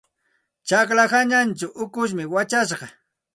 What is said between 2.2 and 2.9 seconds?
wachashqa.